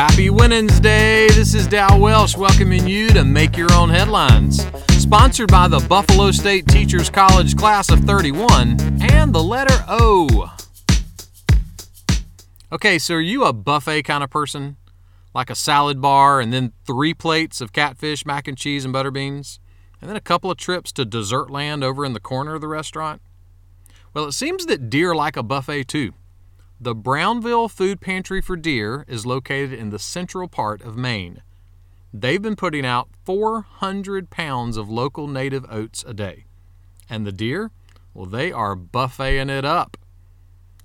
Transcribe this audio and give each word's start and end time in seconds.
Happy 0.00 0.30
Wednesday! 0.30 1.28
This 1.28 1.52
is 1.52 1.66
Dow 1.66 1.98
Welsh 1.98 2.34
welcoming 2.34 2.88
you 2.88 3.08
to 3.08 3.22
Make 3.22 3.54
Your 3.54 3.70
Own 3.74 3.90
Headlines. 3.90 4.64
Sponsored 4.92 5.50
by 5.50 5.68
the 5.68 5.78
Buffalo 5.90 6.30
State 6.30 6.66
Teachers 6.66 7.10
College 7.10 7.54
Class 7.54 7.90
of 7.90 8.00
31 8.00 8.80
and 9.02 9.34
the 9.34 9.42
letter 9.42 9.74
O. 9.88 10.56
Okay, 12.72 12.98
so 12.98 13.16
are 13.16 13.20
you 13.20 13.44
a 13.44 13.52
buffet 13.52 14.04
kind 14.04 14.24
of 14.24 14.30
person? 14.30 14.78
Like 15.34 15.50
a 15.50 15.54
salad 15.54 16.00
bar 16.00 16.40
and 16.40 16.50
then 16.50 16.72
three 16.86 17.12
plates 17.12 17.60
of 17.60 17.74
catfish, 17.74 18.24
mac 18.24 18.48
and 18.48 18.56
cheese, 18.56 18.86
and 18.86 18.94
butter 18.94 19.10
beans? 19.10 19.60
And 20.00 20.08
then 20.08 20.16
a 20.16 20.22
couple 20.22 20.50
of 20.50 20.56
trips 20.56 20.92
to 20.92 21.04
dessert 21.04 21.50
land 21.50 21.84
over 21.84 22.06
in 22.06 22.14
the 22.14 22.20
corner 22.20 22.54
of 22.54 22.62
the 22.62 22.68
restaurant? 22.68 23.20
Well, 24.14 24.24
it 24.24 24.32
seems 24.32 24.64
that 24.64 24.88
deer 24.88 25.14
like 25.14 25.36
a 25.36 25.42
buffet 25.42 25.88
too. 25.88 26.14
The 26.82 26.94
Brownville 26.94 27.68
Food 27.68 28.00
Pantry 28.00 28.40
for 28.40 28.56
Deer 28.56 29.04
is 29.06 29.26
located 29.26 29.74
in 29.74 29.90
the 29.90 29.98
central 29.98 30.48
part 30.48 30.80
of 30.80 30.96
Maine. 30.96 31.42
They've 32.10 32.40
been 32.40 32.56
putting 32.56 32.86
out 32.86 33.10
400 33.26 34.30
pounds 34.30 34.78
of 34.78 34.88
local 34.88 35.28
native 35.28 35.66
oats 35.68 36.02
a 36.08 36.14
day. 36.14 36.46
And 37.10 37.26
the 37.26 37.32
deer? 37.32 37.70
Well, 38.14 38.24
they 38.24 38.50
are 38.50 38.74
buffeting 38.74 39.50
it 39.50 39.66
up. 39.66 39.98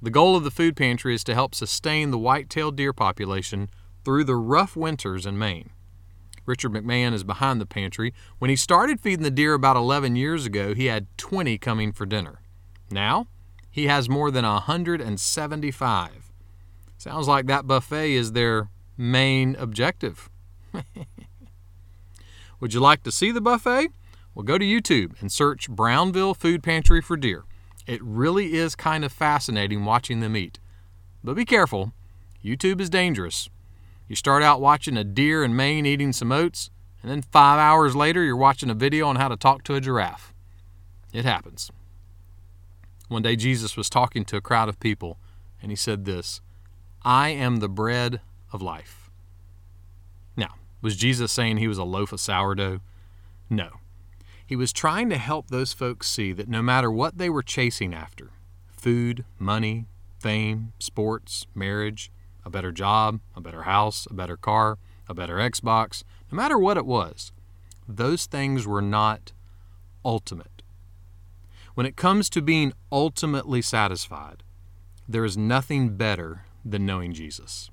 The 0.00 0.08
goal 0.08 0.34
of 0.34 0.44
the 0.44 0.50
food 0.50 0.76
pantry 0.76 1.14
is 1.14 1.22
to 1.24 1.34
help 1.34 1.54
sustain 1.54 2.10
the 2.10 2.16
white-tailed 2.16 2.74
deer 2.74 2.94
population 2.94 3.68
through 4.02 4.24
the 4.24 4.36
rough 4.36 4.74
winters 4.74 5.26
in 5.26 5.38
Maine. 5.38 5.68
Richard 6.46 6.72
McMahon 6.72 7.12
is 7.12 7.22
behind 7.22 7.60
the 7.60 7.66
pantry. 7.66 8.14
When 8.38 8.48
he 8.48 8.56
started 8.56 8.98
feeding 8.98 9.24
the 9.24 9.30
deer 9.30 9.52
about 9.52 9.76
11 9.76 10.16
years 10.16 10.46
ago, 10.46 10.72
he 10.72 10.86
had 10.86 11.06
20 11.18 11.58
coming 11.58 11.92
for 11.92 12.06
dinner. 12.06 12.40
Now, 12.90 13.26
he 13.72 13.86
has 13.86 14.08
more 14.08 14.30
than 14.30 14.44
175. 14.44 16.32
Sounds 16.98 17.26
like 17.26 17.46
that 17.46 17.66
buffet 17.66 18.12
is 18.12 18.32
their 18.32 18.68
main 18.96 19.56
objective. 19.56 20.28
Would 22.60 22.74
you 22.74 22.80
like 22.80 23.02
to 23.02 23.10
see 23.10 23.32
the 23.32 23.40
buffet? 23.40 23.88
Well, 24.34 24.44
go 24.44 24.58
to 24.58 24.64
YouTube 24.64 25.20
and 25.20 25.32
search 25.32 25.68
Brownville 25.68 26.34
Food 26.34 26.62
Pantry 26.62 27.00
for 27.00 27.16
deer. 27.16 27.44
It 27.86 28.00
really 28.02 28.54
is 28.54 28.76
kind 28.76 29.04
of 29.04 29.10
fascinating 29.10 29.84
watching 29.84 30.20
them 30.20 30.36
eat. 30.36 30.60
But 31.24 31.34
be 31.34 31.44
careful, 31.44 31.92
YouTube 32.44 32.80
is 32.80 32.90
dangerous. 32.90 33.48
You 34.06 34.16
start 34.16 34.42
out 34.42 34.60
watching 34.60 34.96
a 34.96 35.04
deer 35.04 35.42
in 35.42 35.56
Maine 35.56 35.86
eating 35.86 36.12
some 36.12 36.30
oats, 36.30 36.70
and 37.02 37.10
then 37.10 37.22
five 37.22 37.58
hours 37.58 37.96
later, 37.96 38.22
you're 38.22 38.36
watching 38.36 38.70
a 38.70 38.74
video 38.74 39.08
on 39.08 39.16
how 39.16 39.28
to 39.28 39.36
talk 39.36 39.64
to 39.64 39.74
a 39.74 39.80
giraffe. 39.80 40.34
It 41.12 41.24
happens. 41.24 41.70
One 43.12 43.22
day 43.22 43.36
Jesus 43.36 43.76
was 43.76 43.90
talking 43.90 44.24
to 44.24 44.38
a 44.38 44.40
crowd 44.40 44.70
of 44.70 44.80
people, 44.80 45.18
and 45.60 45.70
he 45.70 45.76
said 45.76 46.06
this 46.06 46.40
I 47.02 47.28
am 47.28 47.56
the 47.56 47.68
bread 47.68 48.22
of 48.52 48.62
life. 48.62 49.10
Now, 50.34 50.54
was 50.80 50.96
Jesus 50.96 51.30
saying 51.30 51.58
he 51.58 51.68
was 51.68 51.76
a 51.76 51.84
loaf 51.84 52.12
of 52.12 52.20
sourdough? 52.20 52.80
No. 53.50 53.68
He 54.46 54.56
was 54.56 54.72
trying 54.72 55.10
to 55.10 55.18
help 55.18 55.48
those 55.48 55.74
folks 55.74 56.08
see 56.08 56.32
that 56.32 56.48
no 56.48 56.62
matter 56.62 56.90
what 56.90 57.18
they 57.18 57.28
were 57.28 57.42
chasing 57.42 57.94
after 57.94 58.30
food, 58.70 59.24
money, 59.38 59.86
fame, 60.18 60.72
sports, 60.78 61.46
marriage, 61.54 62.10
a 62.46 62.50
better 62.50 62.72
job, 62.72 63.20
a 63.36 63.40
better 63.40 63.62
house, 63.62 64.06
a 64.10 64.14
better 64.14 64.36
car, 64.36 64.78
a 65.08 65.14
better 65.14 65.36
Xbox 65.36 66.02
no 66.30 66.36
matter 66.36 66.58
what 66.58 66.78
it 66.78 66.86
was, 66.86 67.30
those 67.86 68.24
things 68.24 68.66
were 68.66 68.80
not 68.80 69.32
ultimate. 70.02 70.51
When 71.74 71.86
it 71.86 71.96
comes 71.96 72.28
to 72.30 72.42
being 72.42 72.72
ultimately 72.90 73.62
satisfied, 73.62 74.42
there 75.08 75.24
is 75.24 75.36
nothing 75.36 75.96
better 75.96 76.44
than 76.64 76.84
knowing 76.84 77.12
Jesus. 77.12 77.70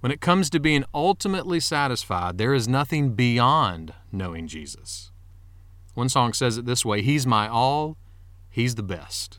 When 0.00 0.10
it 0.10 0.20
comes 0.20 0.50
to 0.50 0.60
being 0.60 0.84
ultimately 0.92 1.60
satisfied, 1.60 2.38
there 2.38 2.54
is 2.54 2.66
nothing 2.66 3.14
beyond 3.14 3.92
knowing 4.10 4.48
Jesus. 4.48 5.12
One 5.94 6.08
song 6.08 6.32
says 6.32 6.56
it 6.56 6.66
this 6.66 6.84
way 6.84 7.02
He's 7.02 7.26
my 7.26 7.46
all, 7.46 7.96
He's 8.48 8.74
the 8.74 8.82
best. 8.82 9.38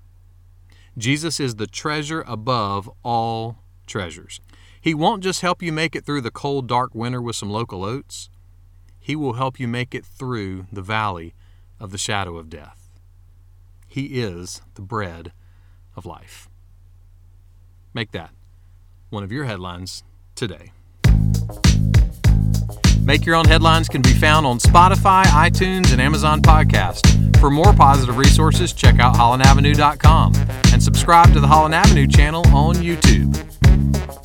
Jesus 0.97 1.39
is 1.39 1.55
the 1.55 1.67
treasure 1.67 2.23
above 2.27 2.89
all 3.03 3.57
treasures. 3.87 4.39
He 4.79 4.93
won't 4.93 5.23
just 5.23 5.41
help 5.41 5.61
you 5.61 5.71
make 5.71 5.95
it 5.95 6.05
through 6.05 6.21
the 6.21 6.31
cold, 6.31 6.67
dark 6.67 6.95
winter 6.95 7.21
with 7.21 7.35
some 7.35 7.49
local 7.49 7.83
oats, 7.83 8.29
He 8.99 9.15
will 9.15 9.33
help 9.33 9.59
you 9.59 9.67
make 9.67 9.93
it 9.93 10.05
through 10.05 10.67
the 10.71 10.81
valley 10.81 11.33
of 11.79 11.91
the 11.91 11.97
shadow 11.97 12.37
of 12.37 12.49
death. 12.49 12.80
He 13.91 14.21
is 14.21 14.61
the 14.75 14.81
bread 14.81 15.33
of 15.97 16.05
life. 16.05 16.47
Make 17.93 18.13
that 18.13 18.29
one 19.09 19.21
of 19.21 19.33
your 19.33 19.43
headlines 19.43 20.05
today. 20.33 20.71
Make 23.03 23.25
Your 23.25 23.35
Own 23.35 23.43
Headlines 23.43 23.89
can 23.89 24.01
be 24.01 24.13
found 24.13 24.45
on 24.45 24.59
Spotify, 24.59 25.23
iTunes, 25.23 25.91
and 25.91 25.99
Amazon 25.99 26.41
Podcast. 26.41 27.37
For 27.41 27.49
more 27.49 27.73
positive 27.73 28.15
resources, 28.15 28.71
check 28.71 28.97
out 28.99 29.13
hollandavenue.com 29.15 30.35
and 30.71 30.81
subscribe 30.81 31.33
to 31.33 31.41
the 31.41 31.47
Holland 31.47 31.75
Avenue 31.75 32.07
channel 32.07 32.47
on 32.55 32.75
YouTube. 32.75 34.20